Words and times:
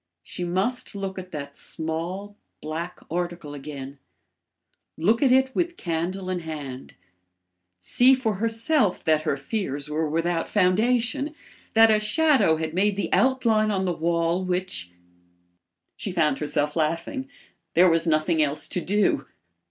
She 0.23 0.43
must 0.43 0.95
look 0.95 1.19
at 1.19 1.31
that 1.31 1.55
small, 1.55 2.35
black 2.59 3.01
article 3.11 3.53
again; 3.53 3.99
look 4.97 5.21
at 5.21 5.31
it 5.31 5.53
with 5.53 5.77
candle 5.77 6.27
in 6.27 6.39
hand; 6.39 6.95
see 7.79 8.15
for 8.15 8.37
herself 8.37 9.03
that 9.03 9.21
her 9.21 9.37
fears 9.37 9.91
were 9.91 10.09
without 10.09 10.49
foundation; 10.49 11.35
that 11.75 11.91
a 11.91 11.99
shadow 11.99 12.55
had 12.55 12.73
made 12.73 12.95
the 12.95 13.13
outline 13.13 13.69
on 13.69 13.85
the 13.85 13.93
wall 13.93 14.43
which 14.43 14.91
She 15.97 16.11
found 16.11 16.39
herself 16.39 16.75
laughing. 16.75 17.29
There 17.75 17.87
was 17.87 18.07
nothing 18.07 18.41
else 18.41 18.67
to 18.69 18.81
do. 18.81 19.27